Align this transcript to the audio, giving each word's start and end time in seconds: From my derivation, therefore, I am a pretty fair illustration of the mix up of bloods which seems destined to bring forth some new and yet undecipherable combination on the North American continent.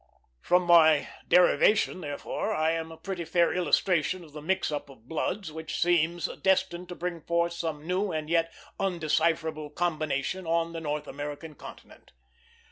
From 0.41 0.63
my 0.63 1.09
derivation, 1.27 2.01
therefore, 2.01 2.55
I 2.55 2.71
am 2.71 2.91
a 2.91 2.97
pretty 2.97 3.23
fair 3.23 3.53
illustration 3.53 4.23
of 4.23 4.33
the 4.33 4.41
mix 4.41 4.71
up 4.71 4.89
of 4.89 5.07
bloods 5.07 5.51
which 5.51 5.79
seems 5.79 6.25
destined 6.41 6.89
to 6.89 6.95
bring 6.95 7.21
forth 7.21 7.53
some 7.53 7.85
new 7.85 8.11
and 8.11 8.27
yet 8.27 8.51
undecipherable 8.79 9.69
combination 9.69 10.47
on 10.47 10.73
the 10.73 10.81
North 10.81 11.07
American 11.07 11.53
continent. 11.53 12.13